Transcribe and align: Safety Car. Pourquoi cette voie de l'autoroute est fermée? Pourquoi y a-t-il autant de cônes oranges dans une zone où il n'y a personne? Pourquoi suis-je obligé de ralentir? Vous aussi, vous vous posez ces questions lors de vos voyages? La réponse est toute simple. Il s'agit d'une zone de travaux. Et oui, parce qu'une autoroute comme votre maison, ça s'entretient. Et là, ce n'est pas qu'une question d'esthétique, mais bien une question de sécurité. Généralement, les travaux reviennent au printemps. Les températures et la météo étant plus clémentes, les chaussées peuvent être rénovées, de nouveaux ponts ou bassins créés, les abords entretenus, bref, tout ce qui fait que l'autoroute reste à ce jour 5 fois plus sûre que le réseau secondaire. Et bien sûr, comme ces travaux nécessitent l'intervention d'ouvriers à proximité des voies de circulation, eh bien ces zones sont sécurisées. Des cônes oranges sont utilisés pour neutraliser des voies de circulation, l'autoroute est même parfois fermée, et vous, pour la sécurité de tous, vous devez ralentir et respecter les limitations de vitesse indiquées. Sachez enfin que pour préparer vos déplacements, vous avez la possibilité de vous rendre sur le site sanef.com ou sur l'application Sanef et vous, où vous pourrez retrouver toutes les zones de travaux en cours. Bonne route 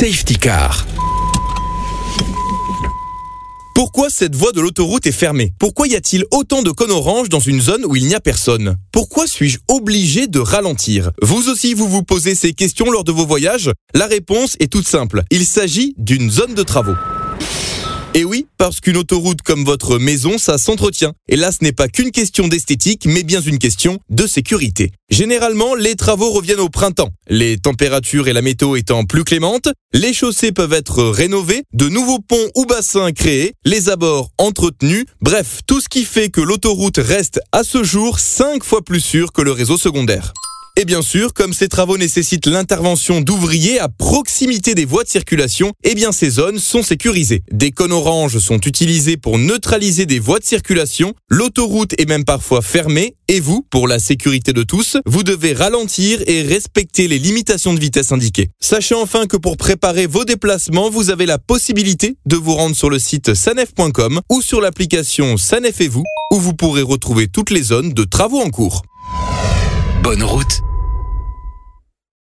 Safety 0.00 0.36
Car. 0.36 0.86
Pourquoi 3.74 4.10
cette 4.10 4.36
voie 4.36 4.52
de 4.52 4.60
l'autoroute 4.60 5.08
est 5.08 5.12
fermée? 5.12 5.52
Pourquoi 5.58 5.88
y 5.88 5.96
a-t-il 5.96 6.24
autant 6.30 6.62
de 6.62 6.70
cônes 6.70 6.92
oranges 6.92 7.28
dans 7.28 7.40
une 7.40 7.60
zone 7.60 7.84
où 7.84 7.96
il 7.96 8.06
n'y 8.06 8.14
a 8.14 8.20
personne? 8.20 8.76
Pourquoi 8.92 9.26
suis-je 9.26 9.58
obligé 9.66 10.28
de 10.28 10.38
ralentir? 10.38 11.10
Vous 11.20 11.48
aussi, 11.48 11.74
vous 11.74 11.88
vous 11.88 12.04
posez 12.04 12.36
ces 12.36 12.52
questions 12.52 12.92
lors 12.92 13.02
de 13.02 13.10
vos 13.10 13.26
voyages? 13.26 13.72
La 13.92 14.06
réponse 14.06 14.54
est 14.60 14.72
toute 14.72 14.86
simple. 14.86 15.24
Il 15.32 15.44
s'agit 15.44 15.96
d'une 15.98 16.30
zone 16.30 16.54
de 16.54 16.62
travaux. 16.62 16.94
Et 18.18 18.24
oui, 18.24 18.48
parce 18.56 18.80
qu'une 18.80 18.96
autoroute 18.96 19.42
comme 19.42 19.64
votre 19.64 19.96
maison, 20.00 20.38
ça 20.38 20.58
s'entretient. 20.58 21.12
Et 21.28 21.36
là, 21.36 21.52
ce 21.52 21.58
n'est 21.62 21.70
pas 21.70 21.86
qu'une 21.86 22.10
question 22.10 22.48
d'esthétique, 22.48 23.04
mais 23.06 23.22
bien 23.22 23.40
une 23.40 23.60
question 23.60 24.00
de 24.10 24.26
sécurité. 24.26 24.90
Généralement, 25.08 25.76
les 25.76 25.94
travaux 25.94 26.32
reviennent 26.32 26.58
au 26.58 26.68
printemps. 26.68 27.10
Les 27.28 27.58
températures 27.58 28.26
et 28.26 28.32
la 28.32 28.42
météo 28.42 28.74
étant 28.74 29.04
plus 29.04 29.22
clémentes, 29.22 29.68
les 29.92 30.12
chaussées 30.12 30.50
peuvent 30.50 30.72
être 30.72 31.04
rénovées, 31.04 31.62
de 31.74 31.88
nouveaux 31.88 32.18
ponts 32.18 32.50
ou 32.56 32.66
bassins 32.66 33.12
créés, 33.12 33.52
les 33.64 33.88
abords 33.88 34.30
entretenus, 34.36 35.04
bref, 35.20 35.60
tout 35.68 35.80
ce 35.80 35.88
qui 35.88 36.04
fait 36.04 36.28
que 36.28 36.40
l'autoroute 36.40 36.98
reste 36.98 37.38
à 37.52 37.62
ce 37.62 37.84
jour 37.84 38.18
5 38.18 38.64
fois 38.64 38.82
plus 38.82 39.00
sûre 39.00 39.32
que 39.32 39.42
le 39.42 39.52
réseau 39.52 39.78
secondaire. 39.78 40.32
Et 40.80 40.84
bien 40.84 41.02
sûr, 41.02 41.34
comme 41.34 41.54
ces 41.54 41.66
travaux 41.66 41.98
nécessitent 41.98 42.46
l'intervention 42.46 43.20
d'ouvriers 43.20 43.80
à 43.80 43.88
proximité 43.88 44.76
des 44.76 44.84
voies 44.84 45.02
de 45.02 45.08
circulation, 45.08 45.72
eh 45.82 45.96
bien 45.96 46.12
ces 46.12 46.30
zones 46.30 46.60
sont 46.60 46.84
sécurisées. 46.84 47.42
Des 47.50 47.72
cônes 47.72 47.90
oranges 47.90 48.38
sont 48.38 48.60
utilisés 48.60 49.16
pour 49.16 49.38
neutraliser 49.38 50.06
des 50.06 50.20
voies 50.20 50.38
de 50.38 50.44
circulation, 50.44 51.14
l'autoroute 51.28 52.00
est 52.00 52.08
même 52.08 52.24
parfois 52.24 52.62
fermée, 52.62 53.16
et 53.26 53.40
vous, 53.40 53.66
pour 53.72 53.88
la 53.88 53.98
sécurité 53.98 54.52
de 54.52 54.62
tous, 54.62 54.98
vous 55.04 55.24
devez 55.24 55.52
ralentir 55.52 56.20
et 56.28 56.42
respecter 56.42 57.08
les 57.08 57.18
limitations 57.18 57.74
de 57.74 57.80
vitesse 57.80 58.12
indiquées. 58.12 58.50
Sachez 58.60 58.94
enfin 58.94 59.26
que 59.26 59.36
pour 59.36 59.56
préparer 59.56 60.06
vos 60.06 60.24
déplacements, 60.24 60.90
vous 60.90 61.10
avez 61.10 61.26
la 61.26 61.38
possibilité 61.38 62.18
de 62.24 62.36
vous 62.36 62.54
rendre 62.54 62.76
sur 62.76 62.88
le 62.88 63.00
site 63.00 63.34
sanef.com 63.34 64.20
ou 64.30 64.42
sur 64.42 64.60
l'application 64.60 65.38
Sanef 65.38 65.80
et 65.80 65.88
vous, 65.88 66.04
où 66.30 66.38
vous 66.38 66.54
pourrez 66.54 66.82
retrouver 66.82 67.26
toutes 67.26 67.50
les 67.50 67.64
zones 67.64 67.92
de 67.92 68.04
travaux 68.04 68.38
en 68.38 68.50
cours. 68.50 68.82
Bonne 70.04 70.22
route 70.22 70.62